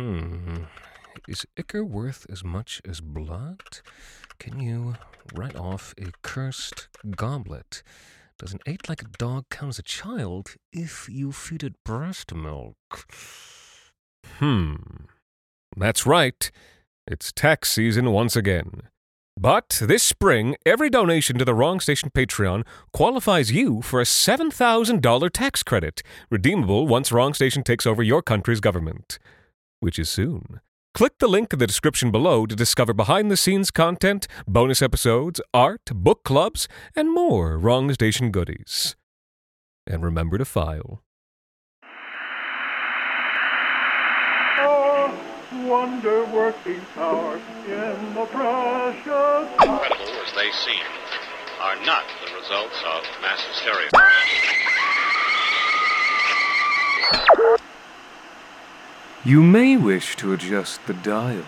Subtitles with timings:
[0.00, 0.64] Hmm.
[1.28, 3.80] Is ichor worth as much as blood?
[4.38, 4.94] Can you
[5.34, 7.82] write off a cursed goblet?
[8.38, 12.34] Does an eight like a dog count as a child if you feed it breast
[12.34, 12.76] milk?
[14.38, 14.76] Hmm.
[15.76, 16.50] That's right.
[17.06, 18.84] It's tax season once again.
[19.38, 22.64] But this spring, every donation to the Wrong Station Patreon
[22.94, 28.60] qualifies you for a $7,000 tax credit, redeemable once Wrong Station takes over your country's
[28.60, 29.18] government,
[29.80, 30.60] which is soon.
[30.94, 35.40] Click the link in the description below to discover behind the scenes content, bonus episodes,
[35.52, 38.96] art, book clubs, and more Wrong Station goodies.
[39.86, 41.02] And remember to file.
[45.70, 47.36] wonder working power
[47.66, 49.48] in the precious.
[49.62, 50.86] Incredible as they seem,
[51.60, 53.90] are not the results of mass hysteria.
[59.22, 61.44] You may wish to adjust the dial.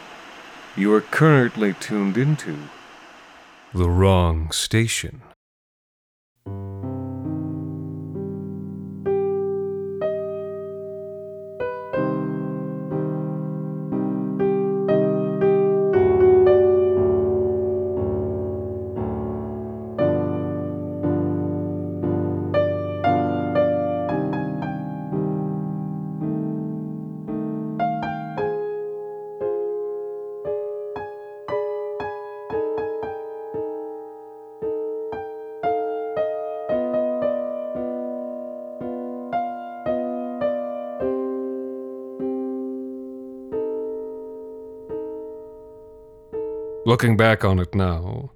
[0.77, 2.59] You are currently tuned into
[3.73, 5.23] the wrong station.
[46.93, 48.33] Looking back on it now,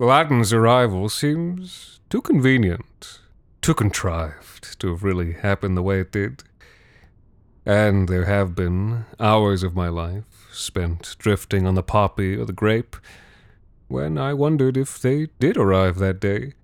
[0.00, 3.20] Latin's arrival seems too convenient,
[3.62, 6.42] too contrived to have really happened the way it did.
[7.64, 12.52] And there have been hours of my life spent drifting on the poppy or the
[12.52, 12.96] grape
[13.86, 16.54] when I wondered if they did arrive that day.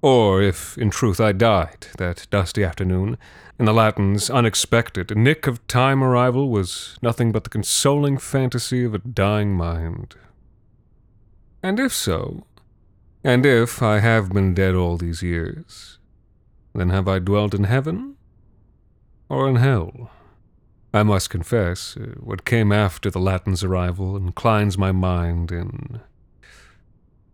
[0.00, 3.18] Or if, in truth, I died that dusty afternoon,
[3.58, 8.94] and the Latin's unexpected, nick of time arrival was nothing but the consoling fantasy of
[8.94, 10.16] a dying mind.
[11.62, 12.44] And if so,
[13.24, 15.98] and if I have been dead all these years,
[16.74, 18.16] then have I dwelt in heaven
[19.28, 20.10] or in hell?
[20.94, 26.00] I must confess, uh, what came after the Latin's arrival inclines my mind in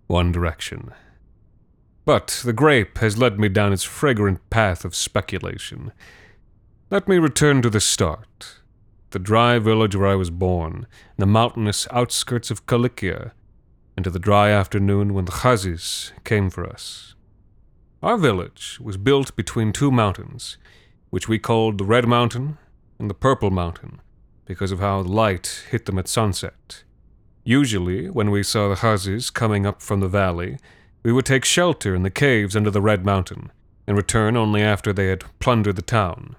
[0.06, 0.92] one direction.
[2.04, 5.92] But the grape has led me down its fragrant path of speculation.
[6.90, 8.56] Let me return to the start.
[9.10, 10.86] The dry village where I was born,
[11.16, 13.30] in the mountainous outskirts of Kilikia,
[13.96, 17.14] into the dry afternoon when the Ghazis came for us.
[18.02, 20.58] Our village was built between two mountains,
[21.10, 22.58] which we called the Red Mountain
[22.98, 24.00] and the Purple Mountain,
[24.44, 26.84] because of how the light hit them at sunset.
[27.44, 30.58] Usually, when we saw the Ghazis coming up from the valley,
[31.02, 33.52] we would take shelter in the caves under the Red Mountain,
[33.86, 36.36] and return only after they had plundered the town.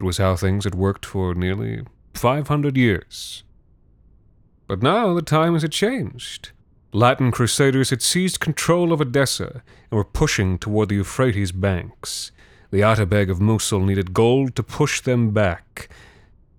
[0.00, 1.82] It was how things had worked for nearly
[2.14, 3.42] 500 years.
[4.66, 6.52] But now the times had changed.
[6.92, 12.32] Latin crusaders had seized control of Edessa and were pushing toward the Euphrates banks.
[12.70, 15.90] The Atabeg of Mosul needed gold to push them back.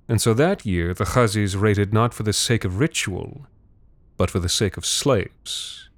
[0.08, 3.48] And so that year the Ghazis raided not for the sake of ritual,
[4.18, 5.90] but for the sake of slaves.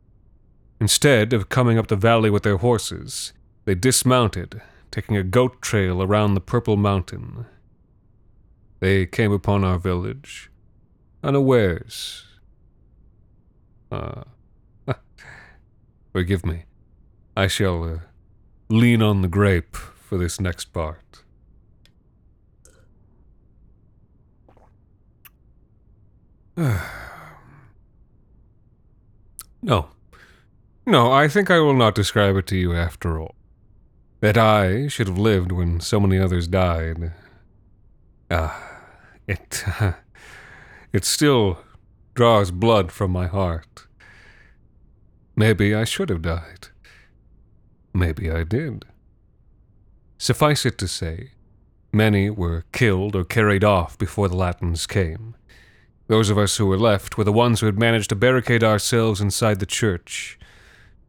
[0.79, 3.33] Instead of coming up the valley with their horses,
[3.65, 4.61] they dismounted,
[4.91, 7.45] taking a goat trail around the Purple Mountain.
[8.79, 10.49] They came upon our village,
[11.23, 12.25] unawares,
[13.91, 14.23] uh,
[16.11, 16.63] forgive me.
[17.35, 17.99] I shall uh,
[18.69, 21.23] lean on the grape for this next part.
[29.61, 29.87] no.
[30.85, 33.35] No, I think I will not describe it to you after all.
[34.19, 37.13] That I should have lived when so many others died.
[38.29, 38.59] Ah, uh,
[39.27, 39.63] it.
[39.79, 39.93] Uh,
[40.93, 41.57] it still
[42.13, 43.87] draws blood from my heart.
[45.35, 46.67] Maybe I should have died.
[47.93, 48.85] Maybe I did.
[50.17, 51.31] Suffice it to say,
[51.91, 55.35] many were killed or carried off before the Latins came.
[56.07, 59.21] Those of us who were left were the ones who had managed to barricade ourselves
[59.21, 60.37] inside the church.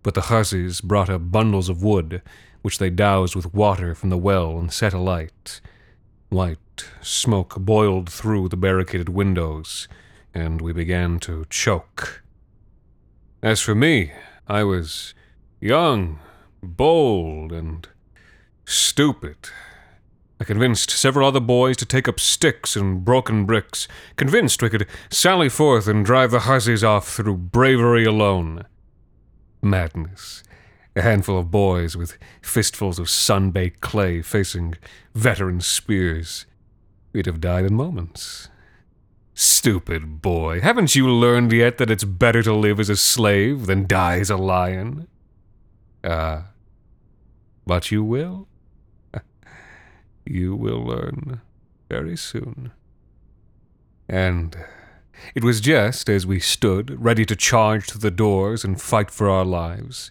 [0.02, 2.22] But the Ghazis brought up bundles of wood,
[2.62, 5.60] which they doused with water from the well and set alight.
[6.28, 9.88] White smoke boiled through the barricaded windows,
[10.34, 12.22] and we began to choke.
[13.42, 14.12] As for me,
[14.46, 15.14] I was
[15.60, 16.18] young,
[16.62, 17.88] bold, and
[18.64, 19.36] stupid.
[20.40, 23.86] I convinced several other boys to take up sticks and broken bricks,
[24.16, 28.64] convinced we could sally forth and drive the hussies off through bravery alone.
[29.62, 30.42] Madness.
[30.96, 34.74] A handful of boys with fistfuls of sun baked clay facing
[35.14, 36.44] veteran spears.
[37.12, 38.48] We'd have died in moments.
[39.34, 43.86] Stupid boy, haven't you learned yet that it's better to live as a slave than
[43.86, 45.08] die as a lion?
[46.04, 46.48] Ah,
[47.66, 48.46] but you will?
[50.26, 51.40] you will learn
[51.88, 52.72] very soon.
[54.08, 54.56] And
[55.34, 59.30] it was just as we stood, ready to charge to the doors and fight for
[59.30, 60.10] our lives,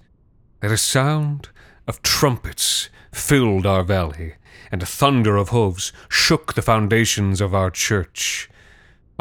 [0.61, 1.49] that a sound
[1.87, 4.35] of trumpets filled our valley,
[4.71, 8.49] and a thunder of hoofs shook the foundations of our church.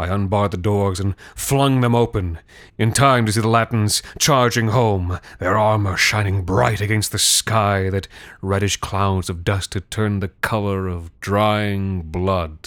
[0.01, 2.39] I unbarred the doors and flung them open,
[2.79, 7.91] in time to see the Latins charging home, their armor shining bright against the sky
[7.91, 8.09] that
[8.41, 12.67] reddish clouds of dust had turned the color of drying blood.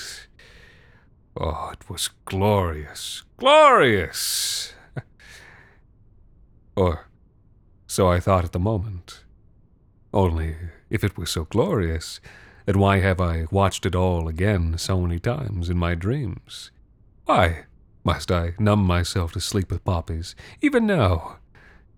[1.36, 4.76] Oh, it was glorious, glorious!
[6.76, 7.08] or
[7.88, 9.24] so I thought at the moment.
[10.14, 10.56] Only,
[10.92, 12.22] if it was so glorious,
[12.68, 16.70] then why have I watched it all again so many times in my dreams?
[17.26, 17.66] Why
[18.04, 21.38] must I numb myself to sleep with poppies, even now?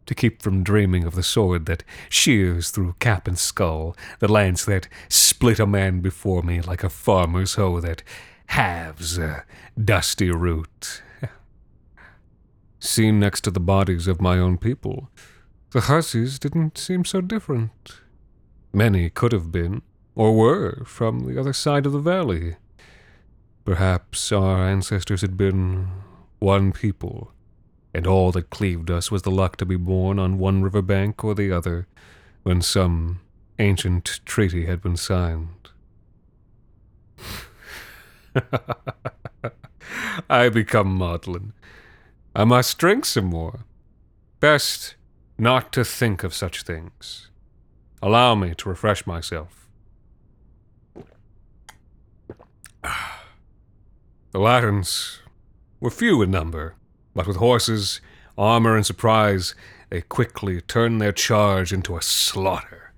[0.05, 4.63] To keep from dreaming of the sword that shears through cap and skull, the lance
[4.65, 8.03] that split a man before me like a farmer's hoe that
[8.47, 9.45] halves a
[9.83, 11.01] dusty root.
[12.79, 15.09] Seen next to the bodies of my own people,
[15.71, 18.01] the hussies didn't seem so different.
[18.71, 19.81] Many could have been,
[20.13, 22.57] or were, from the other side of the valley.
[23.65, 25.89] Perhaps our ancestors had been
[26.37, 27.31] one people,
[27.95, 31.23] and all that cleaved us was the luck to be born on one river bank
[31.23, 31.87] or the other
[32.43, 33.21] when some
[33.57, 35.69] ancient treaty had been signed.
[40.29, 41.53] I become maudlin.
[42.35, 43.61] I must drink some more.
[44.39, 44.93] Best
[45.39, 47.31] not to think of such things.
[47.99, 49.67] Allow me to refresh myself.
[52.83, 53.14] Ah.
[54.35, 55.21] The Latins
[55.79, 56.75] were few in number,
[57.13, 58.01] but with horses,
[58.37, 59.55] armor, and surprise,
[59.89, 62.91] they quickly turned their charge into a slaughter.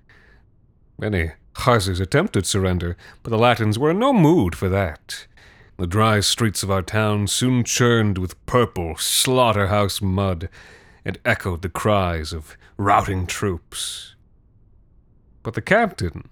[0.98, 5.28] Many hussies attempted surrender, but the Latins were in no mood for that.
[5.76, 10.48] The dry streets of our town soon churned with purple slaughterhouse mud
[11.04, 14.16] and echoed the cries of routing troops.
[15.44, 16.28] But the captain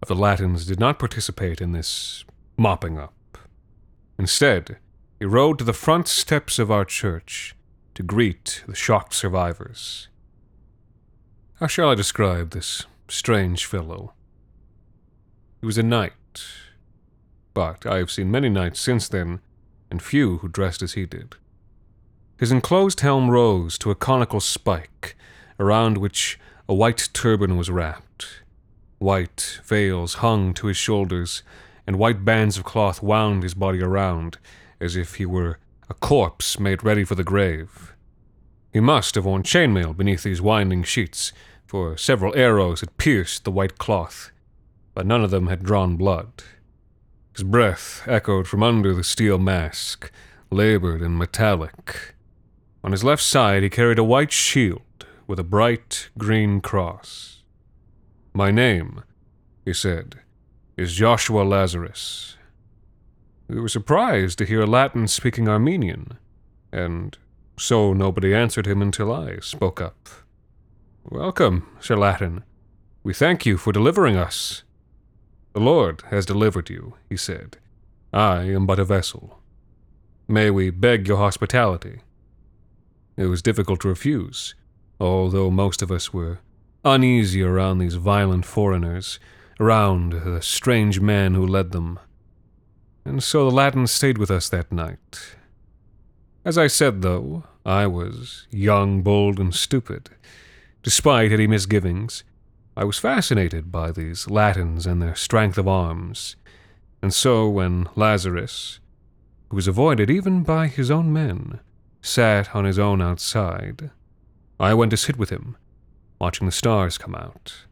[0.00, 2.24] of the Latins did not participate in this
[2.56, 3.12] mopping up.
[4.18, 4.78] Instead,
[5.18, 7.54] he rode to the front steps of our church
[7.94, 10.08] to greet the shocked survivors.
[11.60, 14.12] How shall I describe this strange fellow?
[15.60, 16.12] He was a knight,
[17.54, 19.40] but I have seen many knights since then,
[19.90, 21.36] and few who dressed as he did.
[22.38, 25.16] His enclosed helm rose to a conical spike,
[25.58, 26.38] around which
[26.68, 28.42] a white turban was wrapped.
[28.98, 31.42] White veils hung to his shoulders,
[31.88, 34.36] and white bands of cloth wound his body around,
[34.78, 35.58] as if he were
[35.88, 37.94] a corpse made ready for the grave.
[38.70, 41.32] He must have worn chainmail beneath these winding sheets,
[41.66, 44.30] for several arrows had pierced the white cloth,
[44.92, 46.42] but none of them had drawn blood.
[47.32, 50.12] His breath echoed from under the steel mask,
[50.50, 52.14] labored and metallic.
[52.84, 57.44] On his left side, he carried a white shield with a bright green cross.
[58.34, 59.04] My name,
[59.64, 60.16] he said,
[60.78, 62.36] is Joshua Lazarus.
[63.48, 66.18] We were surprised to hear a Latin speaking Armenian,
[66.72, 67.18] and
[67.58, 70.08] so nobody answered him until I spoke up.
[71.10, 72.44] Welcome, Sir Latin.
[73.02, 74.62] We thank you for delivering us.
[75.52, 77.56] The Lord has delivered you, he said.
[78.12, 79.40] I am but a vessel.
[80.28, 82.02] May we beg your hospitality?
[83.16, 84.54] It was difficult to refuse,
[85.00, 86.38] although most of us were
[86.84, 89.18] uneasy around these violent foreigners
[89.60, 91.98] around the strange man who led them.
[93.04, 95.36] And so the Latins stayed with us that night.
[96.44, 100.10] As I said, though, I was young, bold, and stupid.
[100.82, 102.24] Despite any misgivings,
[102.76, 106.36] I was fascinated by these Latins and their strength of arms.
[107.02, 108.78] And so when Lazarus,
[109.48, 111.60] who was avoided even by his own men,
[112.00, 113.90] sat on his own outside,
[114.60, 115.56] I went to sit with him,
[116.20, 117.64] watching the stars come out.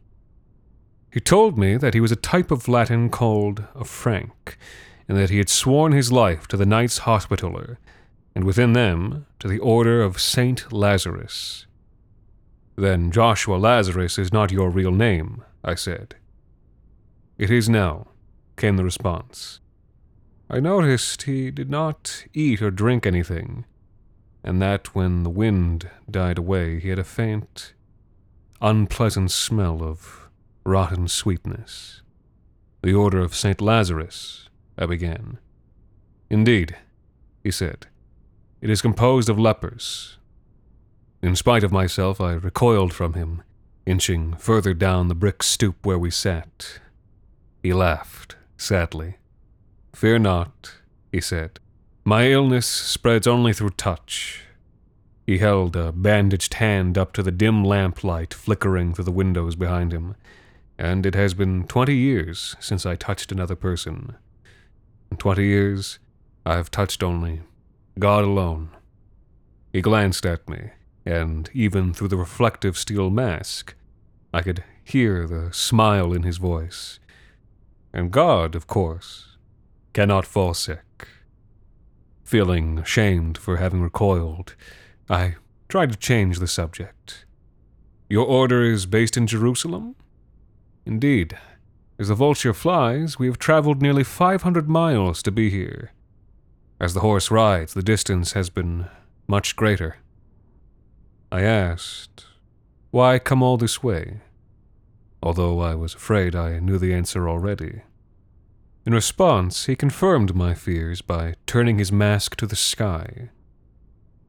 [1.11, 4.57] He told me that he was a type of Latin called a Frank,
[5.07, 7.79] and that he had sworn his life to the Knights Hospitaller,
[8.35, 11.65] and within them to the Order of Saint Lazarus.
[12.75, 16.15] Then Joshua Lazarus is not your real name, I said.
[17.37, 18.07] It is now,
[18.57, 19.59] came the response.
[20.49, 23.65] I noticed he did not eat or drink anything,
[24.43, 27.73] and that when the wind died away, he had a faint,
[28.61, 30.26] unpleasant smell of
[30.67, 32.01] rotten sweetness.
[32.83, 33.61] The Order of St.
[33.61, 35.39] Lazarus, I began.
[36.29, 36.75] Indeed,
[37.41, 37.87] he said.
[38.59, 40.17] It is composed of lepers.
[41.21, 43.43] In spite of myself, I recoiled from him,
[43.85, 46.81] inching further down the brick stoop where we sat.
[47.63, 49.15] He laughed, sadly.
[49.95, 50.73] Fear not,
[51.13, 51.61] he said.
[52.03, 54.43] My illness spreads only through touch.
[55.25, 59.93] He held a bandaged hand up to the dim lamplight flickering through the windows behind
[59.93, 60.15] him,
[60.77, 64.15] and it has been twenty years since I touched another person.
[65.11, 65.99] In twenty years,
[66.45, 67.41] I have touched only
[67.99, 68.69] God alone.
[69.73, 70.71] He glanced at me,
[71.05, 73.75] and even through the reflective steel mask,
[74.33, 76.99] I could hear the smile in his voice.
[77.93, 79.37] And God, of course,
[79.93, 81.07] cannot fall sick.
[82.23, 84.55] Feeling ashamed for having recoiled,
[85.09, 85.35] I
[85.69, 87.25] tried to change the subject.
[88.09, 89.95] Your order is based in Jerusalem?
[90.87, 91.37] Indeed.
[91.99, 95.91] As the vulture flies, we have traveled nearly 500 miles to be here.
[96.79, 98.87] As the horse rides, the distance has been
[99.27, 99.97] much greater.
[101.29, 102.25] I asked,
[102.91, 104.21] Why come all this way?
[105.21, 107.81] Although I was afraid I knew the answer already.
[108.85, 113.29] In response, he confirmed my fears by turning his mask to the sky.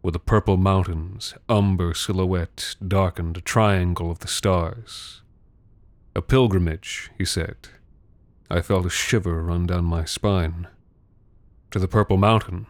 [0.03, 5.23] With the purple mountains, umber silhouette darkened a triangle of the stars.
[6.18, 7.68] A pilgrimage, he said.
[8.50, 10.66] I felt a shiver run down my spine
[11.70, 12.66] to the Purple Mountain.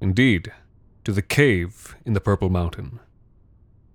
[0.00, 0.50] Indeed,
[1.04, 2.98] to the cave in the Purple Mountain.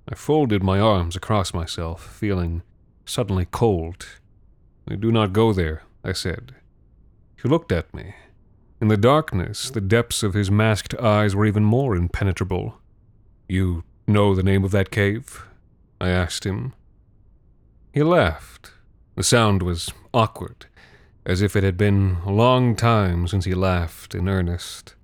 [0.08, 2.62] I folded my arms across myself, feeling
[3.04, 4.06] suddenly cold.
[4.88, 6.54] I do not go there, I said.
[7.42, 8.14] He looked at me.
[8.80, 12.80] In the darkness, the depths of his masked eyes were even more impenetrable.
[13.50, 15.48] You know the name of that cave?
[16.00, 16.74] I asked him.
[17.94, 18.72] He laughed.
[19.16, 20.68] The sound was awkward
[21.26, 24.96] as if it had been a long time since he laughed in earnest.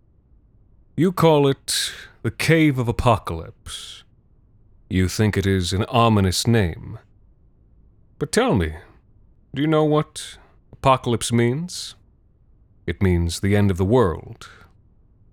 [0.95, 1.91] You call it
[2.23, 4.03] the Cave of Apocalypse.
[4.89, 6.97] You think it is an ominous name.
[8.17, 8.73] But tell me,
[9.53, 10.37] do you know what
[10.71, 11.95] apocalypse means?
[12.87, 14.49] It means the end of the world.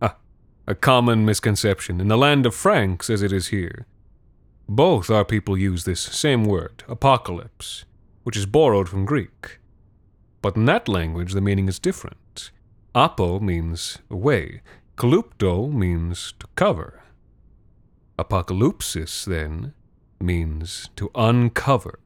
[0.03, 0.17] Ah,
[0.67, 3.87] a common misconception in the land of Franks as it is here.
[4.69, 7.85] Both our people use this same word, apocalypse,
[8.23, 9.59] which is borrowed from Greek.
[10.41, 12.51] But in that language, the meaning is different.
[12.95, 14.63] Apo means away,
[14.97, 17.03] kalupto means to cover.
[18.19, 19.75] Apocalypsis, then,
[20.21, 21.99] means to uncover,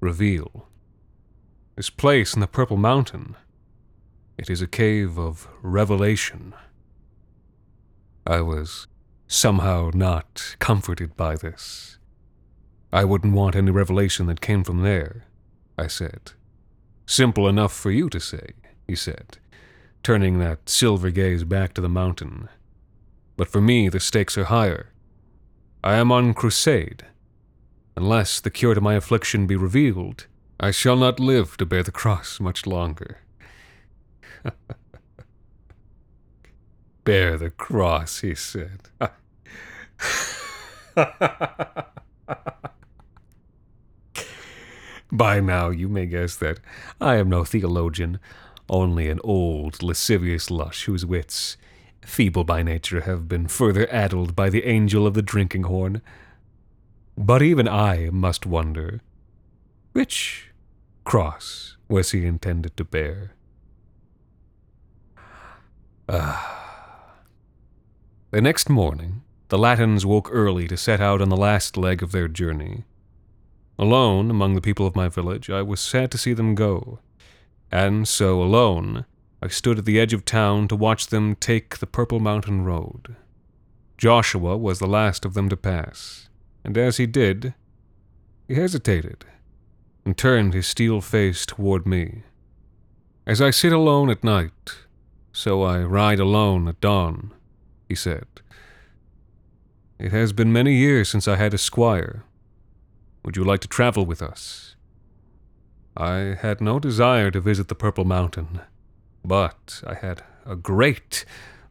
[0.00, 0.68] reveal.
[1.74, 3.36] This place in the Purple Mountain,
[4.38, 6.54] it is a cave of revelation.
[8.26, 8.86] I was
[9.28, 11.98] somehow not comforted by this.
[12.92, 15.26] I wouldn't want any revelation that came from there,
[15.76, 16.32] I said.
[17.06, 18.50] Simple enough for you to say,
[18.86, 19.38] he said,
[20.02, 22.48] turning that silver gaze back to the mountain.
[23.36, 24.92] But for me, the stakes are higher.
[25.82, 27.04] I am on crusade.
[27.96, 30.26] Unless the cure to my affliction be revealed,
[30.58, 33.20] I shall not live to bear the cross much longer.
[37.06, 38.90] bear the cross, he said.
[45.12, 46.58] By now, you may guess that
[47.00, 48.18] I am no theologian,
[48.68, 51.56] only an old, lascivious lush whose wits,
[52.04, 56.02] feeble by nature, have been further addled by the angel of the drinking horn.
[57.16, 59.00] But even I must wonder
[59.92, 60.50] which
[61.04, 63.32] cross was he intended to bear?
[66.08, 66.65] Ah.
[68.32, 72.10] The next morning, the Latins woke early to set out on the last leg of
[72.10, 72.82] their journey.
[73.78, 76.98] Alone among the people of my village, I was sad to see them go.
[77.70, 79.04] And so, alone,
[79.40, 83.14] I stood at the edge of town to watch them take the Purple Mountain Road.
[83.96, 86.28] Joshua was the last of them to pass,
[86.64, 87.54] and as he did,
[88.48, 89.24] he hesitated
[90.04, 92.22] and turned his steel face toward me.
[93.24, 94.78] As I sit alone at night,
[95.32, 97.32] so I ride alone at dawn,
[97.88, 98.26] he said.
[99.98, 102.24] It has been many years since I had a squire,
[103.24, 104.76] would you like to travel with us?
[105.96, 108.60] I had no desire to visit the Purple Mountain,
[109.24, 111.24] but I had a great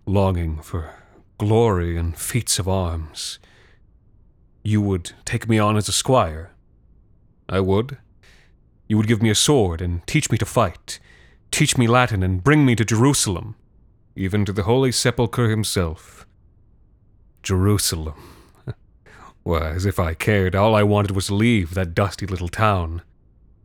[0.05, 0.95] longing for
[1.38, 3.39] glory and feats of arms.
[4.63, 6.51] You would take me on as a squire.
[7.48, 8.00] I would.
[8.88, 11.00] You would give me a sword and teach me to fight,
[11.51, 13.55] teach me Latin and bring me to Jerusalem,
[14.15, 16.25] even to the Holy Sepulchre himself.
[17.43, 18.15] Jerusalem.
[19.43, 23.01] Why, as if I cared, all I wanted was to leave that dusty little town.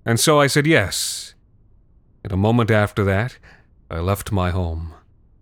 [0.05, 1.35] And so I said yes.
[2.23, 3.39] And a moment after that,
[3.91, 4.95] I left my home,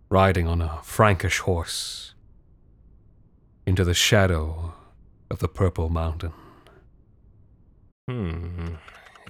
[0.08, 2.14] riding on a Frankish horse,
[3.66, 4.74] into the shadow
[5.30, 6.32] of the Purple Mountain.
[8.08, 8.76] Hmm.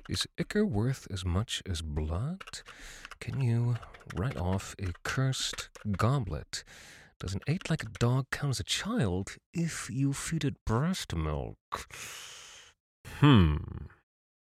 [0.09, 2.63] Is ichor worth as much as blood?
[3.21, 3.77] Can you
[4.15, 6.65] write off a cursed goblet?
[7.21, 11.15] Does an eight like a dog count as a child if you feed it breast
[11.15, 11.57] milk?
[13.17, 13.57] Hmm.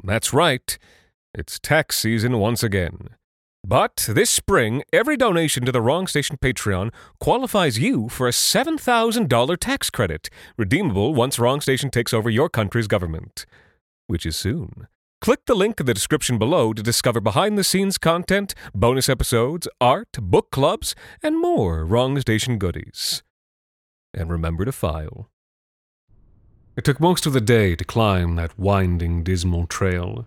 [0.02, 0.78] That's right.
[1.34, 3.10] It's tax season once again.
[3.66, 9.58] But this spring, every donation to the Wrong Station Patreon qualifies you for a $7,000
[9.58, 10.28] tax credit,
[10.58, 13.46] redeemable once Wrong Station takes over your country's government.
[14.06, 14.86] Which is soon.
[15.24, 19.66] Click the link in the description below to discover behind the scenes content, bonus episodes,
[19.80, 23.22] art, book clubs, and more Wrong Station goodies.
[24.12, 25.30] And remember to file.
[26.76, 30.26] It took most of the day to climb that winding, dismal trail.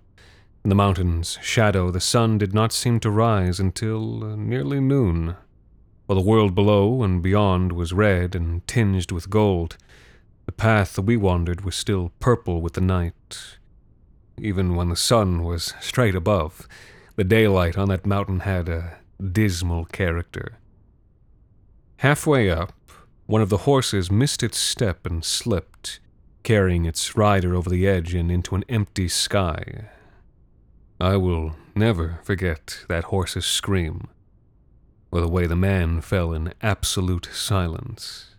[0.63, 5.35] In the mountain's shadow, the sun did not seem to rise until uh, nearly noon.
[6.07, 9.77] While the world below and beyond was red and tinged with gold,
[10.47, 13.56] the path that we wandered was still purple with the night.
[14.39, 16.67] Even when the sun was straight above,
[17.15, 20.59] the daylight on that mountain had a dismal character.
[21.97, 22.73] Halfway up,
[23.25, 25.99] one of the horses missed its step and slipped,
[26.43, 29.89] carrying its rider over the edge and into an empty sky.
[31.01, 34.07] I will never forget that horse's scream,
[35.11, 38.35] or the way the man fell in absolute silence.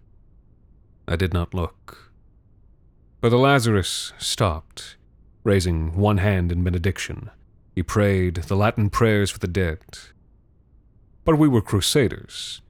[1.09, 2.13] I did not look.
[3.21, 4.97] But the Lazarus stopped,
[5.45, 7.31] raising one hand in benediction.
[7.75, 9.79] He prayed the Latin prayers for the dead.
[11.25, 12.61] But we were crusaders.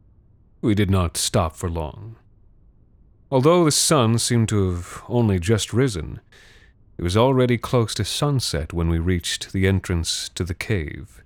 [0.61, 2.17] We did not stop for long.
[3.31, 6.21] Although the sun seemed to have only just risen,
[6.97, 11.23] it was already close to sunset when we reached the entrance to the cave.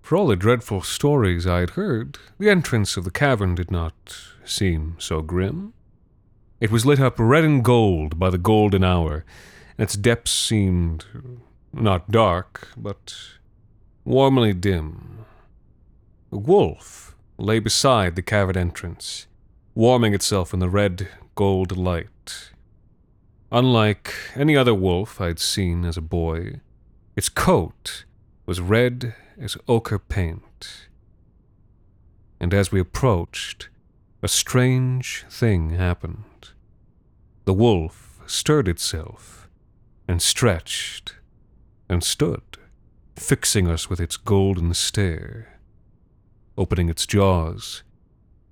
[0.00, 4.16] For all the dreadful stories I had heard, the entrance of the cavern did not
[4.44, 5.72] seem so grim.
[6.60, 9.24] It was lit up red and gold by the golden hour,
[9.78, 11.04] its depths seemed
[11.72, 13.14] not dark, but
[14.04, 15.24] warmly dim.
[16.32, 19.26] A wolf lay beside the cavern entrance,
[19.74, 22.52] warming itself in the red gold light.
[23.52, 26.60] Unlike any other wolf I'd seen as a boy,
[27.14, 28.04] its coat
[28.46, 30.88] was red as ochre paint.
[32.40, 33.68] And as we approached,
[34.22, 36.50] a strange thing happened.
[37.44, 39.45] The wolf stirred itself
[40.08, 41.16] and stretched
[41.88, 42.58] and stood,
[43.16, 45.58] fixing us with its golden stare.
[46.58, 47.82] Opening its jaws,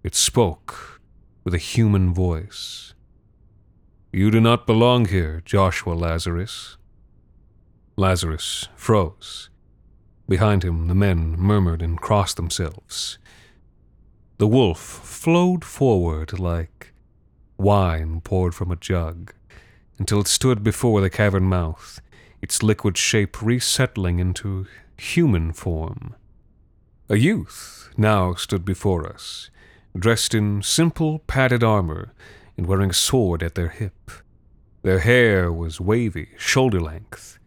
[0.03, 1.01] it spoke
[1.43, 2.95] with a human voice.
[4.13, 6.77] You do not belong here, Joshua Lazarus.
[7.97, 9.51] Lazarus froze.
[10.29, 13.19] Behind him, the men murmured and crossed themselves.
[14.39, 16.93] The wolf flowed forward like
[17.57, 19.33] wine poured from a jug,
[19.99, 22.01] until it stood before the cavern mouth,
[22.43, 26.15] its liquid shape resettling into human form.
[27.09, 29.51] A youth now stood before us,
[29.97, 32.13] dressed in simple padded armor
[32.57, 34.11] and wearing a sword at their hip.
[34.83, 37.39] Their hair was wavy, shoulder length.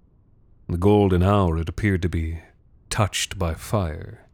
[0.68, 2.40] In the golden hour it appeared to be
[2.90, 4.28] touched by fire.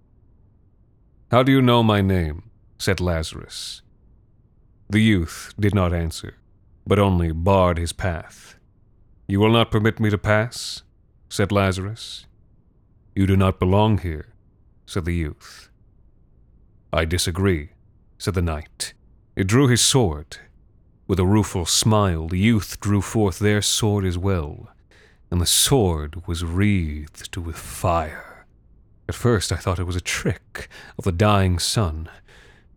[1.32, 2.50] How do you know my name?
[2.78, 3.82] said Lazarus.
[4.90, 6.36] The youth did not answer,
[6.86, 8.58] but only barred his path.
[9.28, 10.84] You will not permit me to pass?
[11.30, 12.26] said Lazarus.
[13.16, 14.34] You do not belong here,
[14.86, 15.70] said the youth.
[16.92, 17.70] I disagree,
[18.18, 18.94] said the knight.
[19.36, 20.38] He drew his sword.
[21.08, 24.70] With a rueful smile, the youth drew forth their sword as well,
[25.32, 28.46] and the sword was wreathed with fire.
[29.10, 32.10] At first I thought it was a trick of the dying sun,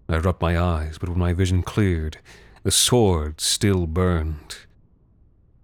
[0.09, 2.19] I rubbed my eyes, but when my vision cleared,
[2.67, 4.57] the sword still burned.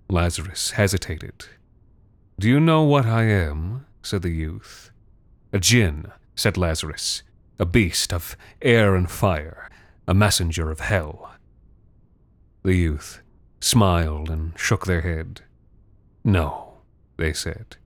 [0.09, 1.47] Lazarus hesitated.
[2.39, 3.87] Do you know what I am?
[4.03, 4.93] said the youth.
[5.53, 7.25] A jinn, said Lazarus,
[7.59, 9.69] a beast of air and fire,
[10.07, 11.33] a messenger of hell.
[12.63, 13.21] The youth
[13.61, 15.41] smiled and shook their head.
[16.23, 16.75] No,
[17.17, 17.79] they said.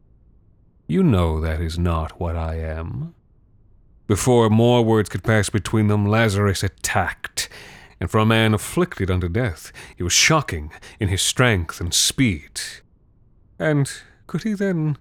[0.87, 3.15] You know that is not what I am.
[4.07, 7.49] Before more words could pass between them, Lazarus attacked,
[8.01, 12.61] and for a man afflicted unto death, he was shocking in his strength and speed.
[13.59, 13.91] And
[14.27, 14.99] could he then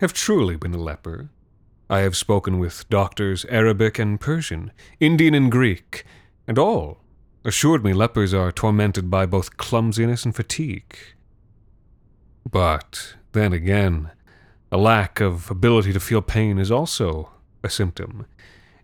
[0.00, 1.30] have truly been a leper?
[1.88, 6.04] I have spoken with doctors Arabic and Persian, Indian and Greek,
[6.46, 6.98] and all
[7.44, 10.96] assured me lepers are tormented by both clumsiness and fatigue.
[12.50, 14.10] But then again,
[14.70, 17.30] a lack of ability to feel pain is also
[17.62, 18.26] a symptom.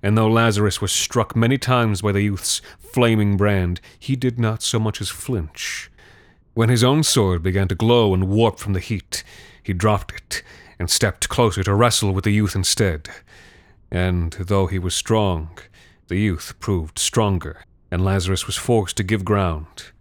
[0.02, 4.62] And though Lazarus was struck many times by the youth's flaming brand, he did not
[4.62, 5.90] so much as flinch.
[6.54, 9.24] When his own sword began to glow and warp from the heat,
[9.62, 10.42] he dropped it
[10.78, 13.08] and stepped closer to wrestle with the youth instead.
[13.90, 15.58] And though he was strong,
[16.08, 19.92] the youth proved stronger, and Lazarus was forced to give ground.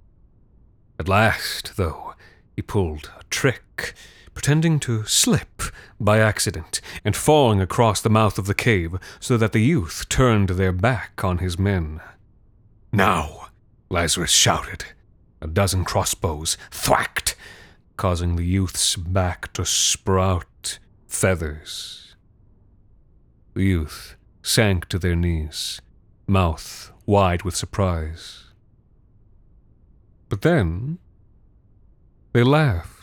[0.99, 2.13] At last, though,
[2.55, 3.93] he pulled a trick,
[4.37, 5.63] pretending to slip
[5.99, 10.49] by accident and falling across the mouth of the cave so that the youth turned
[10.49, 11.99] their back on his men.
[12.93, 13.47] Now,
[13.89, 14.85] Lazarus shouted.
[15.41, 17.35] A dozen crossbows thwacked,
[17.97, 22.15] causing the youth's back to sprout feathers.
[23.55, 25.81] The youth sank to their knees,
[26.27, 28.43] mouth wide with surprise.
[30.29, 30.99] But then
[32.33, 32.96] they laughed,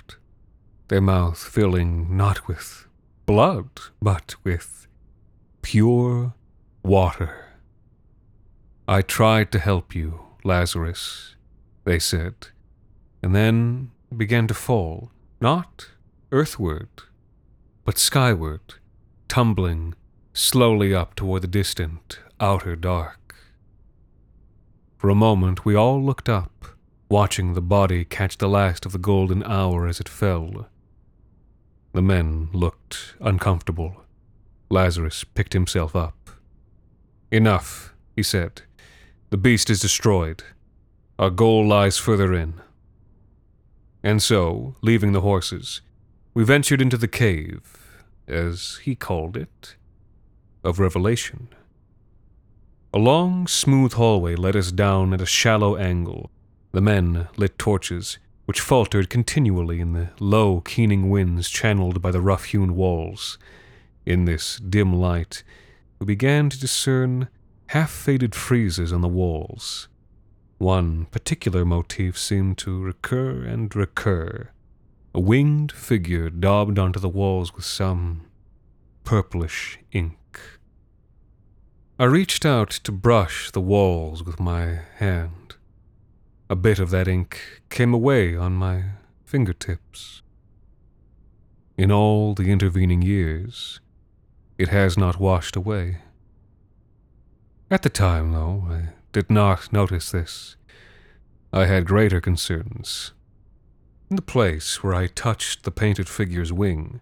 [0.88, 2.87] their mouth filling not with
[3.27, 3.68] blood,
[4.03, 4.87] but with
[5.62, 6.35] pure
[6.83, 7.47] water.
[8.87, 11.37] I tried to help you, Lazarus,
[11.85, 12.49] they said,
[13.23, 15.90] and then began to fall, not
[16.31, 16.88] earthward,
[17.85, 18.75] but skyward,
[19.29, 19.94] tumbling
[20.35, 23.37] slowly up toward the distant outer dark.
[24.99, 26.66] For a moment we all looked up,
[27.09, 30.66] watching the body catch the last of the golden hour as it fell.
[31.94, 34.02] The men looked uncomfortable.
[34.68, 36.28] Lazarus picked himself up.
[37.30, 38.62] Enough, he said.
[39.30, 40.42] The beast is destroyed.
[41.20, 42.54] Our goal lies further in.
[44.02, 45.83] And so, leaving the horses,
[46.35, 47.62] we ventured into the cave,
[48.26, 49.76] as he called it,
[50.64, 51.48] of revelation.
[52.92, 56.33] A long, smooth hallway led us down at a shallow angle.
[56.72, 62.20] The men lit torches, which faltered continually in the low, keening winds channeled by the
[62.20, 63.38] rough hewn walls.
[64.04, 65.42] In this dim light,
[65.98, 67.28] we began to discern
[67.68, 69.88] half faded friezes on the walls.
[70.59, 74.50] One particular motif seemed to recur and recur.
[75.14, 78.26] A winged figure daubed onto the walls with some
[79.04, 80.18] purplish ink.
[81.98, 85.43] I reached out to brush the walls with my hand.
[86.55, 88.85] A bit of that ink came away on my
[89.25, 90.23] fingertips.
[91.77, 93.81] In all the intervening years,
[94.57, 95.97] it has not washed away.
[97.73, 100.55] At the time, though, I did not notice this.
[101.53, 103.11] I had greater concerns.
[104.09, 107.01] In the place where I touched the painted figure's wing,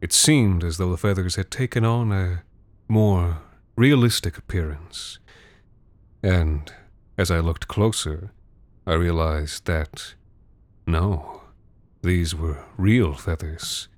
[0.00, 2.44] it seemed as though the feathers had taken on a
[2.88, 3.42] more
[3.76, 5.18] realistic appearance.
[6.22, 6.72] And
[7.18, 8.32] as I looked closer,
[8.86, 10.14] I realized that
[10.86, 11.42] no,
[12.02, 13.88] these were real feathers.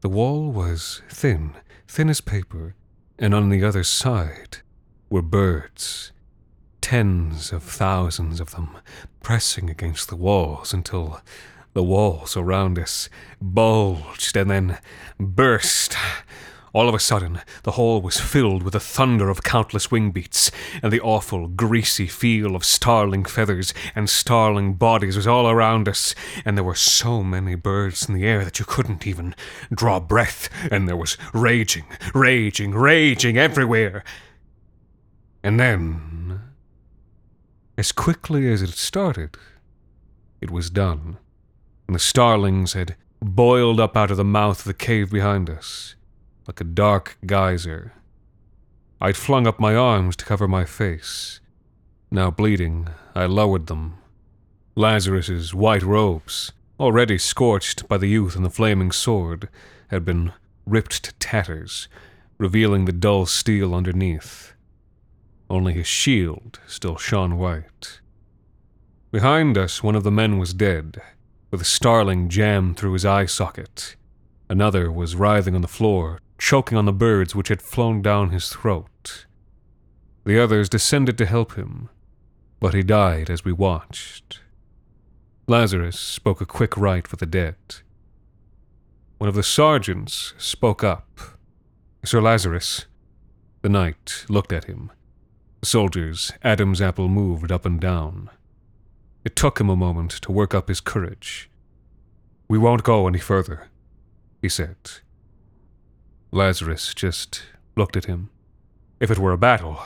[0.00, 1.54] The wall was thin,
[1.86, 2.74] thin as paper,
[3.18, 4.58] and on the other side
[5.08, 6.12] were birds
[6.84, 8.76] tens of thousands of them,
[9.22, 11.22] pressing against the walls until
[11.72, 13.08] the walls around us
[13.40, 14.78] bulged and then
[15.18, 15.96] burst.
[16.74, 20.50] All of a sudden, the hall was filled with the thunder of countless wing beats,
[20.82, 26.16] and the awful, greasy feel of starling feathers and starling bodies was all around us,
[26.44, 29.36] and there were so many birds in the air that you couldn't even
[29.72, 34.02] draw breath, and there was raging, raging, raging everywhere.
[35.44, 36.40] And then
[37.78, 39.36] as quickly as it started,
[40.40, 41.18] it was done,
[41.86, 45.94] and the starlings had boiled up out of the mouth of the cave behind us,
[46.46, 47.92] like a dark geyser.
[49.00, 51.40] I'd flung up my arms to cover my face.
[52.10, 53.98] Now bleeding, I lowered them.
[54.76, 59.48] Lazarus's white robes, already scorched by the youth and the flaming sword,
[59.88, 60.32] had been
[60.66, 61.88] ripped to tatters,
[62.38, 64.52] revealing the dull steel underneath.
[65.48, 68.00] Only his shield still shone white.
[69.12, 71.00] Behind us, one of the men was dead,
[71.50, 73.94] with a starling jammed through his eye socket.
[74.48, 78.50] Another was writhing on the floor, choking on the birds which had flown down his
[78.50, 79.24] throat.
[80.24, 81.88] The others descended to help him,
[82.60, 84.40] but he died as we watched.
[85.46, 87.56] Lazarus spoke a quick rite for the dead.
[89.18, 91.18] One of the sergeants spoke up.
[92.04, 92.86] Sir Lazarus.
[93.62, 94.90] The knight looked at him
[95.64, 98.28] the soldier's Adam's apple moved up and down.
[99.24, 101.48] It took him a moment to work up his courage.
[102.48, 103.68] We won't go any further,
[104.42, 104.76] he said.
[106.34, 107.44] Lazarus just
[107.76, 108.28] looked at him.
[108.98, 109.80] If it were a battle,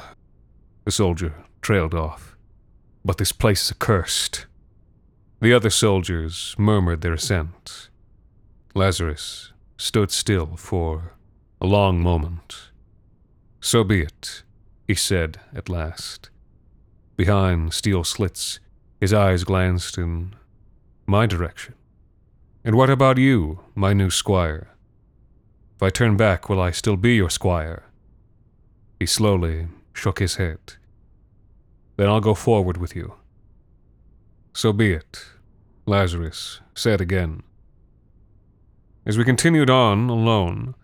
[0.87, 2.39] the soldier trailed off.
[3.05, 4.47] But this place is accursed.
[5.43, 7.91] The other soldiers murmured their assent.
[8.75, 11.13] Lazarus stood still for
[11.61, 12.71] a long moment.
[13.61, 14.43] So be it,
[14.87, 16.31] he said at last.
[17.19, 18.59] Behind steel slits,
[18.99, 20.35] his eyes glanced in
[21.07, 21.75] my direction.
[22.65, 24.69] And what about you, my new squire?
[25.79, 27.85] If I turn back, will I still be your squire?
[28.99, 30.59] He slowly shook his head.
[31.97, 33.15] Then I'll go forward with you.
[34.53, 35.25] So be it,
[35.87, 37.45] Lazarus said again.
[39.07, 40.75] As we continued on alone,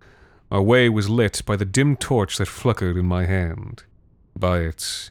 [0.48, 3.82] our way was lit by the dim torch that flickered in my hand,
[4.38, 5.10] by its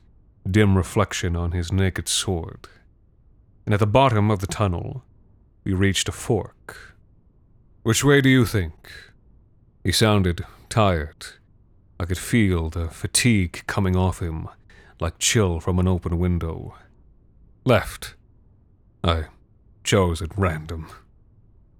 [0.50, 2.70] dim reflection on his naked sword.
[3.66, 5.04] And at the bottom of the tunnel,
[5.66, 6.96] we reached a fork.
[7.82, 9.12] Which way do you think?
[9.84, 11.26] He sounded tired.
[12.00, 14.48] I could feel the fatigue coming off him,
[15.00, 16.76] like chill from an open window.
[17.66, 18.16] Left.
[19.04, 19.26] I
[19.84, 20.90] chose at random.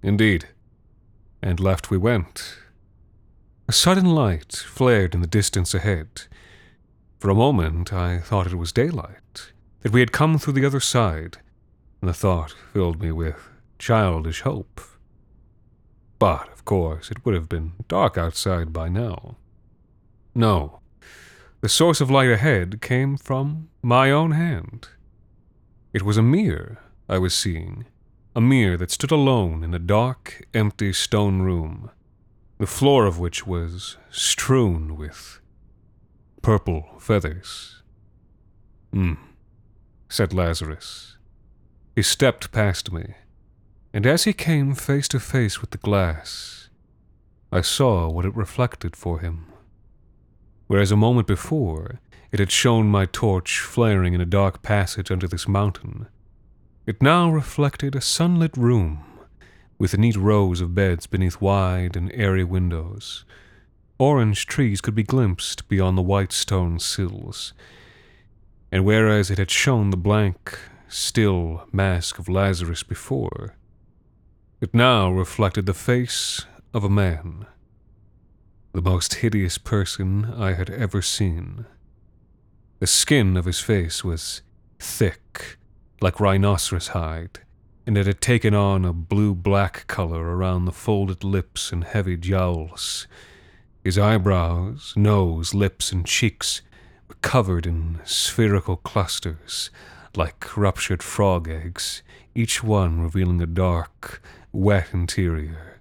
[0.02, 0.48] Indeed.
[1.42, 2.58] And left we went.
[3.66, 6.24] A sudden light flared in the distance ahead.
[7.18, 10.80] For a moment I thought it was daylight, that we had come through the other
[10.80, 11.38] side,
[12.02, 14.82] and the thought filled me with childish hope.
[16.18, 19.36] But, of course, it would have been dark outside by now.
[20.34, 20.80] No,
[21.60, 24.88] the source of light ahead came from my own hand.
[25.92, 27.84] It was a mirror I was seeing,
[28.34, 31.90] a mirror that stood alone in a dark, empty stone room,
[32.56, 35.40] the floor of which was strewn with
[36.40, 37.82] purple feathers.
[38.90, 39.16] Hmm,
[40.08, 41.18] said Lazarus.
[41.94, 43.16] He stepped past me,
[43.94, 46.68] and as he came face to face with the glass,
[47.52, 49.46] I saw what it reflected for him.
[50.66, 52.00] Whereas a moment before,
[52.32, 56.08] it had shown my torch flaring in a dark passage under this mountain,
[56.86, 59.04] it now reflected a sunlit room
[59.78, 63.24] with neat rows of beds beneath wide and airy windows.
[63.96, 67.52] Orange trees could be glimpsed beyond the white stone sills.
[68.72, 73.54] And whereas it had shown the blank, still mask of Lazarus before,
[74.64, 77.44] it now reflected the face of a man.
[78.72, 81.66] The most hideous person I had ever seen.
[82.78, 84.40] The skin of his face was
[84.78, 85.58] thick
[86.00, 87.40] like rhinoceros hide,
[87.86, 92.16] and it had taken on a blue black color around the folded lips and heavy
[92.16, 93.06] jowls.
[93.82, 96.62] His eyebrows, nose, lips, and cheeks
[97.06, 99.68] were covered in spherical clusters,
[100.16, 102.02] like ruptured frog eggs,
[102.34, 104.22] each one revealing a dark,
[104.54, 105.80] wet interior.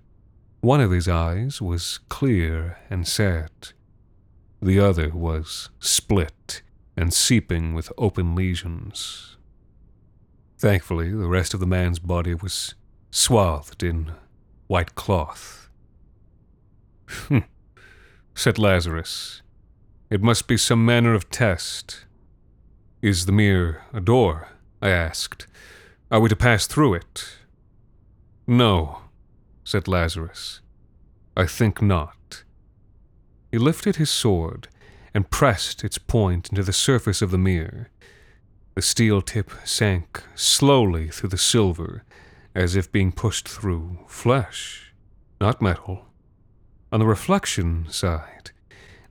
[0.61, 3.73] One of his eyes was clear and set.
[4.61, 6.63] The other was split
[6.97, 9.37] and seeping with open lesions.
[10.57, 12.73] Thankfully, the rest of the man's body was
[13.11, 14.11] swathed in
[14.67, 15.69] white cloth.
[17.09, 17.39] Hmm,
[18.33, 19.41] said Lazarus.
[20.09, 22.05] It must be some manner of test.
[23.01, 24.47] Is the mirror a door?
[24.81, 25.45] I asked.
[26.09, 27.37] Are we to pass through it?
[28.45, 29.01] No,
[29.63, 30.59] said Lazarus.
[31.37, 32.43] I think not.
[33.51, 34.67] He lifted his sword
[35.13, 37.89] and pressed its point into the surface of the mirror,
[38.75, 42.03] the steel tip sank slowly through the silver,
[42.55, 44.93] as if being pushed through flesh,
[45.39, 46.05] not metal.
[46.91, 48.51] On the reflection side,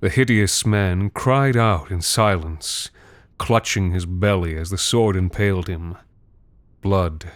[0.00, 2.90] the hideous man cried out in silence,
[3.38, 5.96] clutching his belly as the sword impaled him.
[6.80, 7.30] Blood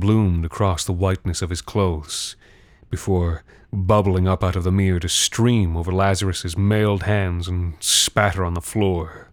[0.00, 2.36] bloomed across the whiteness of his clothes
[2.90, 8.44] before bubbling up out of the mirror to stream over Lazarus's mailed hands and spatter
[8.44, 9.30] on the floor.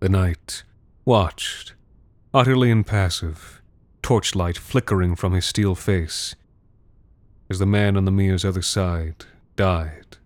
[0.00, 0.64] The knight
[1.04, 1.74] watched,
[2.32, 3.62] utterly impassive,
[4.02, 6.34] torchlight flickering from his steel face,
[7.48, 10.16] as the man on the mirror's other side died.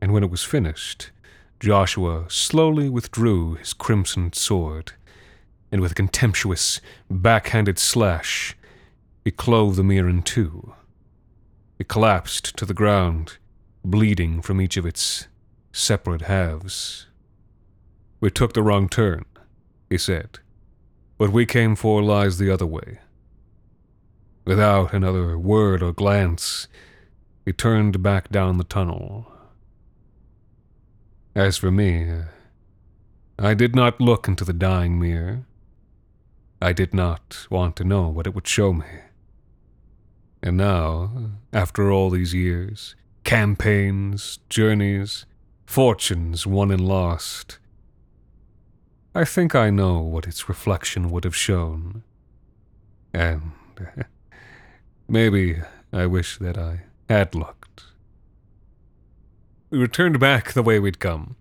[0.00, 1.10] And when it was finished,
[1.58, 4.92] Joshua slowly withdrew his crimsoned sword,
[5.72, 6.80] and with a contemptuous,
[7.10, 8.56] backhanded slash,
[9.24, 10.74] he clove the mirror in two.
[11.78, 13.38] It collapsed to the ground,
[13.84, 15.28] bleeding from each of its
[15.72, 17.06] separate halves.
[18.20, 19.24] We took the wrong turn,
[19.88, 20.40] he said.
[21.16, 22.98] What we came for lies the other way.
[24.44, 26.66] Without another word or glance,
[27.44, 29.30] he turned back down the tunnel.
[31.34, 32.22] As for me,
[33.38, 35.46] I did not look into the dying mirror.
[36.60, 38.86] I did not want to know what it would show me.
[40.42, 42.94] And now, after all these years,
[43.24, 45.26] campaigns, journeys,
[45.66, 47.58] fortunes won and lost.
[49.14, 52.02] I think I know what its reflection would have shown.
[53.12, 53.52] And
[55.08, 57.84] maybe I wish that I had looked.
[59.70, 61.36] We returned back the way we'd come,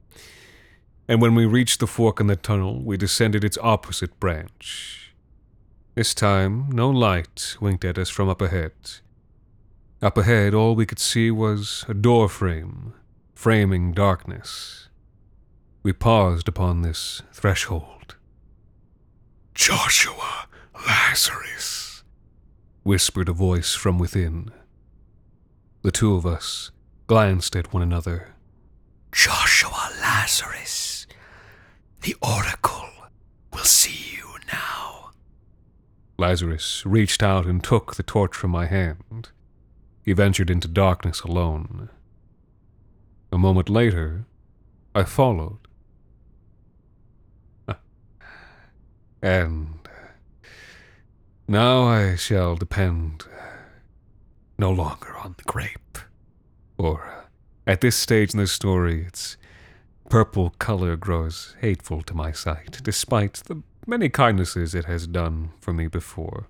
[1.07, 5.08] and when we reached the fork in the tunnel, we descended its opposite branch.
[5.95, 8.71] This time, no light winked at us from up ahead.
[10.01, 12.93] Up ahead, all we could see was a door frame,
[13.35, 14.87] framing darkness.
[15.83, 18.15] We paused upon this threshold.
[19.53, 20.47] Joshua
[20.87, 22.03] Lazarus,
[22.83, 24.51] whispered a voice from within.
[25.81, 26.71] The two of us
[27.07, 28.35] glanced at one another.
[29.11, 31.07] Joshua Lazarus,
[32.01, 32.89] the Oracle
[33.51, 34.88] will see you now.
[36.19, 39.29] Lazarus reached out and took the torch from my hand.
[40.03, 41.89] He ventured into darkness alone.
[43.31, 44.25] A moment later,
[44.93, 45.59] I followed.
[47.69, 47.79] Ah.
[49.21, 49.79] And
[51.47, 53.23] now I shall depend
[54.57, 55.97] no longer on the grape.
[56.77, 57.27] Or,
[57.65, 59.37] at this stage in the story, its
[60.09, 65.73] purple color grows hateful to my sight, despite the many kindnesses it has done for
[65.73, 66.47] me before.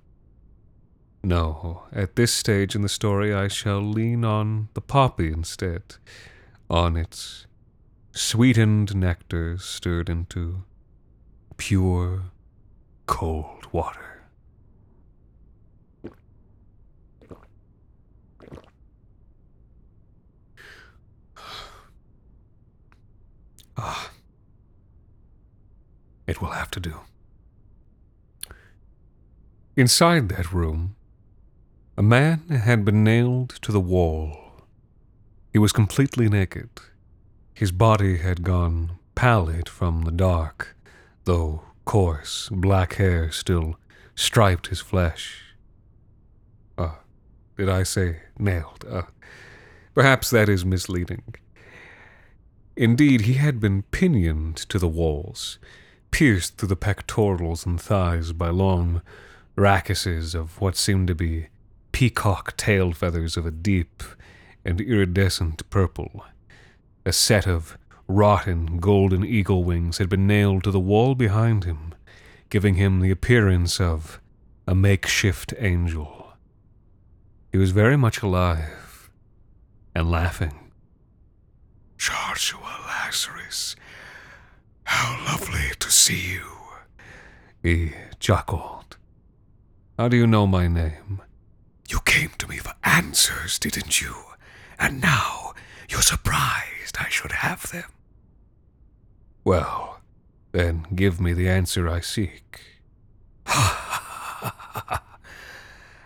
[1.24, 5.96] No, at this stage in the story, I shall lean on the poppy instead,
[6.70, 7.48] on its
[8.12, 10.64] sweetened nectar stirred into
[11.58, 12.24] pure,
[13.06, 14.24] cold water.
[23.82, 24.12] Ah,
[26.28, 27.00] it will have to do.
[29.80, 30.98] Inside that room,
[31.96, 34.38] a man had been nailed to the wall.
[35.54, 36.70] He was completely naked.
[37.54, 40.76] His body had gone pallid from the dark,
[41.24, 43.80] though coarse black hair still
[44.16, 45.56] striped his flesh.
[46.78, 47.00] Ah,
[47.56, 48.84] did I say nailed?
[48.84, 49.04] Uh,
[49.94, 51.36] perhaps that is misleading.
[52.76, 55.58] Indeed, he had been pinioned to the walls,
[56.12, 59.02] pierced through the pectorals and thighs by long
[59.60, 61.48] rachises of what seemed to be
[61.92, 64.04] peacock tail feathers of a deep
[64.64, 66.26] and iridescent purple.
[67.06, 71.94] A set of rotten golden eagle wings had been nailed to the wall behind him,
[72.50, 74.20] giving him the appearance of
[74.68, 76.34] a makeshift angel.
[77.52, 79.10] He was very much alive
[79.94, 80.72] and laughing.
[81.98, 83.76] Joshua Lazarus,
[84.84, 86.46] how lovely to see you.
[87.62, 88.79] He chuckled.
[90.00, 91.22] How do you know my name?
[91.90, 94.16] You came to me for answers, didn't you?
[94.80, 95.52] And now
[95.90, 97.92] you're surprised I should have them.
[99.44, 100.00] Well,
[100.54, 102.62] then give me the answer I seek.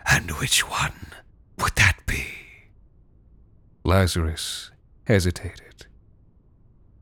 [0.10, 1.14] and which one
[1.60, 2.26] would that be?
[3.84, 4.72] Lazarus
[5.06, 5.86] hesitated.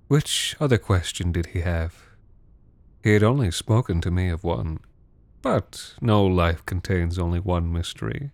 [0.10, 1.96] Which other question did he have?
[3.02, 4.82] He had only spoken to me of one,
[5.42, 8.32] but no life contains only one mystery.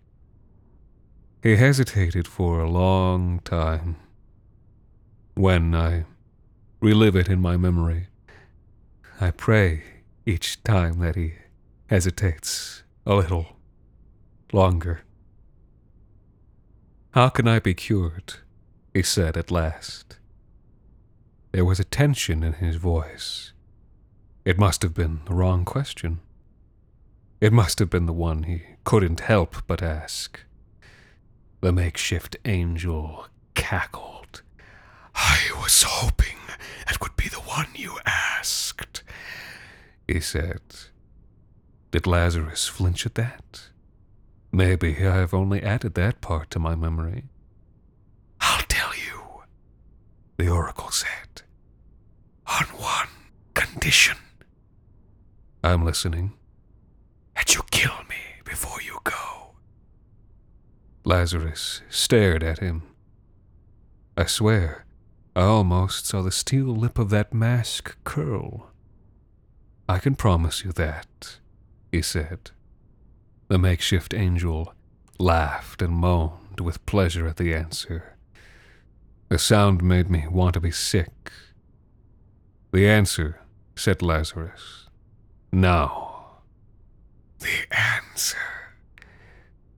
[1.42, 3.96] He hesitated for a long time.
[5.34, 6.04] When I
[6.80, 8.08] relive it in my memory,
[9.20, 9.82] I pray
[10.26, 11.34] each time that he
[11.88, 13.56] hesitates a little
[14.52, 15.02] longer.
[17.12, 18.34] How can I be cured?
[18.92, 20.18] he said at last.
[21.52, 23.52] There was a tension in his voice.
[24.44, 26.20] It must have been the wrong question.
[27.40, 30.40] It must have been the one he couldn't help but ask.
[31.60, 34.42] The makeshift angel cackled.
[35.14, 36.38] I was hoping
[36.88, 39.02] it would be the one you asked,
[40.06, 40.60] he said.
[41.92, 43.68] Did Lazarus flinch at that?
[44.50, 47.24] Maybe I have only added that part to my memory.
[48.40, 49.42] I'll tell you,
[50.38, 51.42] the oracle said.
[52.46, 53.08] On one
[53.54, 54.16] condition.
[55.62, 56.32] I'm listening.
[57.38, 59.52] That you kill me before you go.
[61.04, 62.82] Lazarus stared at him.
[64.16, 64.84] I swear,
[65.36, 68.72] I almost saw the steel lip of that mask curl.
[69.88, 71.38] I can promise you that,
[71.92, 72.50] he said.
[73.46, 74.74] The makeshift angel
[75.20, 78.16] laughed and moaned with pleasure at the answer.
[79.28, 81.30] The sound made me want to be sick.
[82.72, 83.40] The answer,
[83.76, 84.88] said Lazarus.
[85.52, 86.07] Now.
[87.38, 88.38] The answer,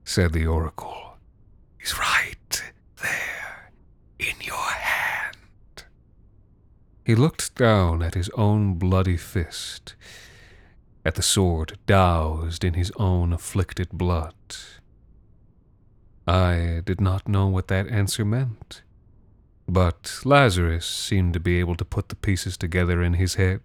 [0.03, 1.17] said the oracle,
[1.79, 3.71] is right there
[4.19, 5.83] in your hand.
[7.05, 9.95] He looked down at his own bloody fist,
[11.05, 14.35] at the sword doused in his own afflicted blood.
[16.27, 18.83] I did not know what that answer meant,
[19.67, 23.61] but Lazarus seemed to be able to put the pieces together in his head.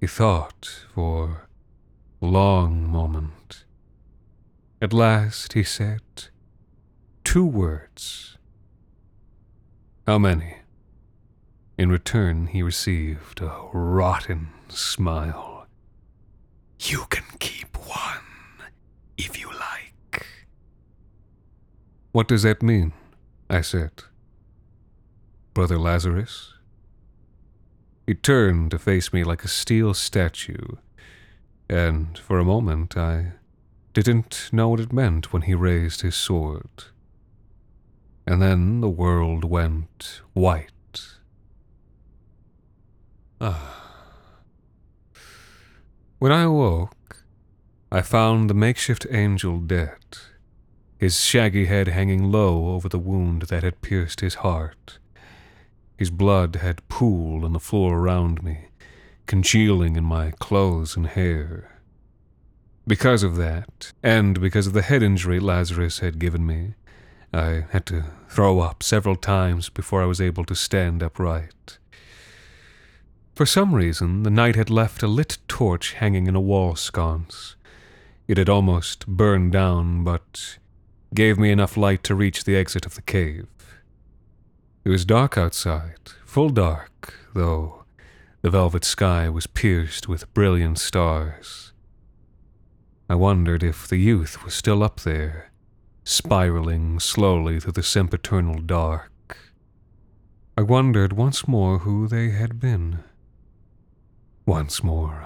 [0.00, 1.48] He thought for
[2.22, 3.64] long moment.
[4.80, 6.00] At last he said
[7.24, 8.38] two words.
[10.06, 10.56] How many?
[11.78, 15.66] In return, he received a rotten smile.
[16.80, 18.70] You can keep one,
[19.16, 20.26] if you like.
[22.12, 22.92] What does that mean?
[23.48, 24.02] I said.
[25.54, 26.54] Brother Lazarus?
[28.06, 30.76] He turned to face me like a steel statue,
[31.72, 33.32] and for a moment I
[33.94, 36.84] didn't know what it meant when he raised his sword.
[38.26, 40.70] And then the world went white.
[43.40, 43.78] Ah.
[46.18, 47.24] When I awoke,
[47.90, 50.04] I found the makeshift angel dead,
[50.98, 54.98] his shaggy head hanging low over the wound that had pierced his heart.
[55.96, 58.68] His blood had pooled on the floor around me,
[59.26, 61.80] congealing in my clothes and hair.
[62.86, 66.74] Because of that, and because of the head injury Lazarus had given me,
[67.32, 71.78] I had to throw up several times before I was able to stand upright.
[73.34, 77.56] For some reason, the knight had left a lit torch hanging in a wall sconce.
[78.28, 80.58] It had almost burned down, but
[81.14, 83.46] gave me enough light to reach the exit of the cave.
[84.84, 87.81] It was dark outside, full dark, though
[88.42, 91.72] the velvet sky was pierced with brilliant stars.
[93.08, 95.52] I wondered if the youth was still up there,
[96.02, 99.38] spiraling slowly through the sempiternal dark.
[100.58, 103.04] I wondered once more who they had been.
[104.44, 105.24] Once more.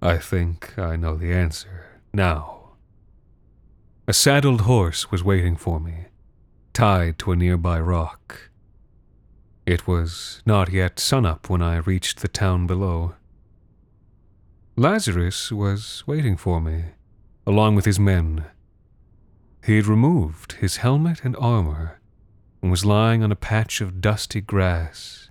[0.00, 2.70] I think I know the answer now.
[4.08, 6.06] A saddled horse was waiting for me,
[6.72, 8.50] tied to a nearby rock.
[9.66, 13.16] It was not yet sunup when I reached the town below.
[14.76, 16.84] Lazarus was waiting for me,
[17.44, 18.44] along with his men.
[19.64, 21.98] He had removed his helmet and armor
[22.62, 25.30] and was lying on a patch of dusty grass,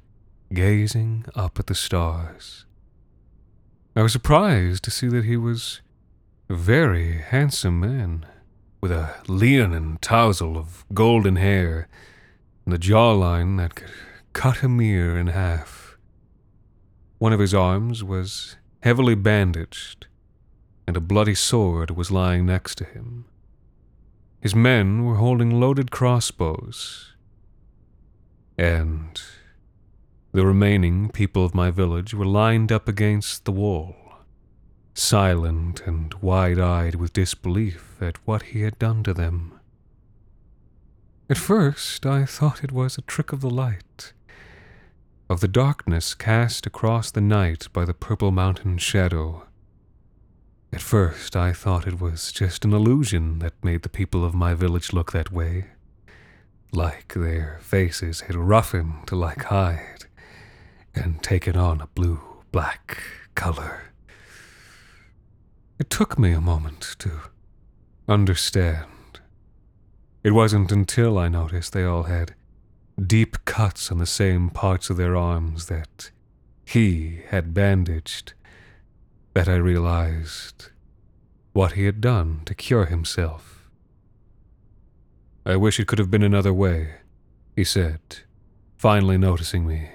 [0.53, 2.65] gazing up at the stars.
[3.95, 5.79] I was surprised to see that he was
[6.49, 8.25] a very handsome man,
[8.81, 11.87] with a leonine tousle of golden hair
[12.65, 13.91] and a jawline that could
[14.35, 15.97] cut a mere in half.
[17.19, 20.07] One of his arms was heavily bandaged,
[20.85, 23.25] and a bloody sword was lying next to him.
[24.41, 27.13] His men were holding loaded crossbows,
[28.57, 29.19] and
[30.33, 33.95] the remaining people of my village were lined up against the wall,
[34.93, 39.57] silent and wide eyed with disbelief at what he had done to them.
[41.29, 44.11] At first, I thought it was a trick of the light,
[45.29, 49.43] of the darkness cast across the night by the purple mountain shadow.
[50.71, 54.53] At first, I thought it was just an illusion that made the people of my
[54.53, 55.67] village look that way,
[56.71, 60.05] like their faces had roughened to like hide
[60.93, 62.21] and taken on a blue
[62.51, 63.01] black
[63.33, 63.93] color.
[65.79, 67.11] It took me a moment to
[68.07, 69.19] understand.
[70.23, 72.35] It wasn't until I noticed they all had
[73.03, 76.11] deep cuts on the same parts of their arms that
[76.65, 78.33] he had bandaged
[79.33, 80.69] that I realized
[81.51, 83.69] what he had done to cure himself.
[85.45, 86.95] I wish it could have been another way,
[87.55, 87.99] he said,
[88.77, 89.89] finally noticing me.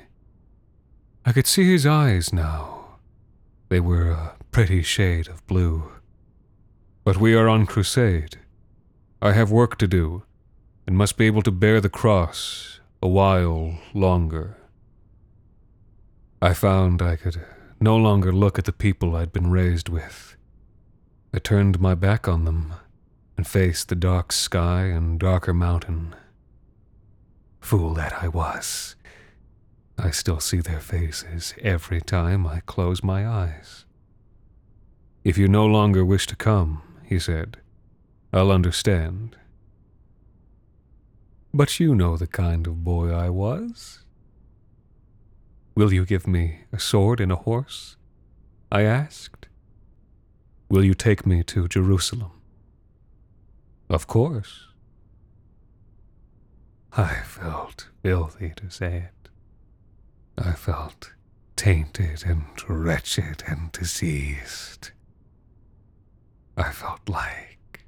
[1.25, 2.99] I could see his eyes now.
[3.69, 5.91] They were a pretty shade of blue.
[7.03, 8.39] But we are on crusade.
[9.23, 10.23] I have work to do,
[10.87, 14.57] and must be able to bear the cross a while longer.
[16.43, 17.41] I found I could
[17.81, 20.37] no longer look at the people I'd been raised with.
[21.33, 22.75] I turned my back on them
[23.37, 26.15] and faced the dark sky and darker mountain.
[27.61, 28.97] Fool that I was.
[29.97, 33.87] I still see their faces every time I close my eyes.
[35.25, 37.59] If you no longer wish to come, he said,
[38.33, 39.37] I'll understand.
[41.53, 44.05] But you know the kind of boy I was.
[45.75, 47.97] Will you give me a sword and a horse?
[48.71, 49.49] I asked.
[50.69, 52.31] Will you take me to Jerusalem?
[53.89, 54.69] Of course.
[56.93, 59.29] I felt filthy to say it.
[60.39, 61.13] I felt
[61.57, 64.91] tainted and wretched and diseased.
[66.57, 67.85] I felt like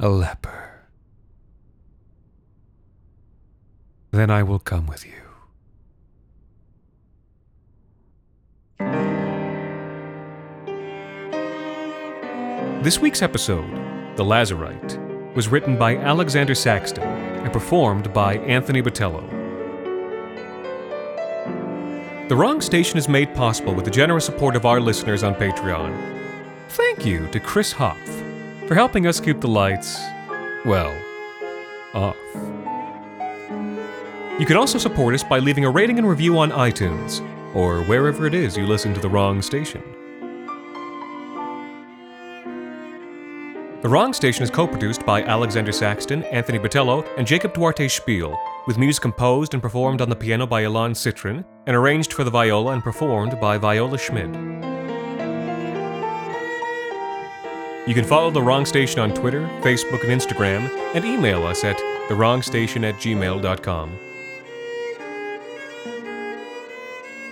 [0.00, 0.77] a leper.
[4.10, 5.12] Then I will come with you.
[12.82, 13.70] This week's episode,
[14.16, 19.28] The Lazarite, was written by Alexander Saxton and performed by Anthony Botello.
[22.28, 25.92] The Wrong Station is made possible with the generous support of our listeners on Patreon.
[26.70, 28.08] Thank you to Chris Hopf
[28.66, 29.98] for helping us keep the lights,
[30.64, 30.96] well,
[31.94, 32.16] off.
[34.38, 37.20] You can also support us by leaving a rating and review on iTunes
[37.56, 39.82] or wherever it is you listen to The Wrong Station.
[43.82, 48.38] The Wrong Station is co produced by Alexander Saxton, Anthony Botello, and Jacob Duarte Spiel,
[48.68, 52.30] with music composed and performed on the piano by Ilan Citrin, and arranged for the
[52.30, 54.34] viola and performed by Viola Schmid.
[57.88, 61.78] You can follow The Wrong Station on Twitter, Facebook, and Instagram, and email us at
[62.08, 64.07] thewrongstation at gmail.com.